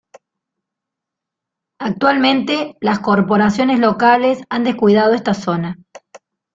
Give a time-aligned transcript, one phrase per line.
[1.77, 5.77] Actualmente, las corporaciones locales han descuidado esta zona.